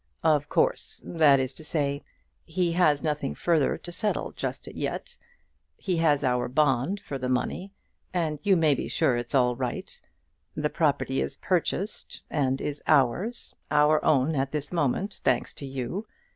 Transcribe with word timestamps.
"Of 0.23 0.49
course; 0.49 0.99
that 1.05 1.39
is 1.39 1.53
to 1.53 1.63
say, 1.63 2.01
he 2.43 2.71
has 2.71 3.03
nothing 3.03 3.35
further 3.35 3.77
to 3.77 3.91
settle 3.91 4.31
just 4.31 4.67
as 4.67 4.73
yet. 4.73 5.15
He 5.77 5.97
has 5.97 6.23
our 6.23 6.47
bond 6.47 6.99
for 7.01 7.19
the 7.19 7.29
money, 7.29 7.71
and 8.11 8.39
you 8.41 8.57
may 8.57 8.73
be 8.73 8.87
sure 8.87 9.15
it's 9.15 9.35
all 9.35 9.55
right. 9.55 10.01
The 10.55 10.71
property 10.71 11.21
is 11.21 11.37
purchased, 11.37 12.23
and 12.31 12.59
is 12.61 12.81
ours, 12.87 13.53
our 13.69 14.03
own 14.03 14.33
at 14.35 14.51
this 14.51 14.71
moment, 14.73 15.21
thanks 15.23 15.53
to 15.53 15.67
you. 15.67 16.07